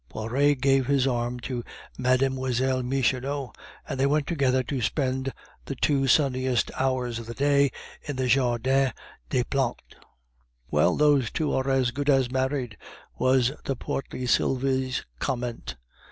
Poiret 0.09 0.55
gave 0.61 0.87
his 0.87 1.05
arm 1.05 1.39
to 1.41 1.63
Mlle. 1.95 2.81
Michonneau, 2.83 3.53
and 3.87 3.99
they 3.99 4.07
went 4.07 4.25
together 4.25 4.63
to 4.63 4.81
spend 4.81 5.31
the 5.65 5.75
two 5.75 6.07
sunniest 6.07 6.71
hours 6.79 7.19
of 7.19 7.27
the 7.27 7.35
day 7.35 7.69
in 8.01 8.15
the 8.15 8.25
Jardin 8.25 8.93
des 9.29 9.43
Plantes. 9.43 9.95
"Well, 10.71 10.97
those 10.97 11.29
two 11.29 11.53
are 11.53 11.69
as 11.69 11.91
good 11.91 12.09
as 12.09 12.31
married," 12.31 12.77
was 13.19 13.51
the 13.65 13.75
portly 13.75 14.25
Sylvie's 14.25 15.05
comment. 15.19 15.75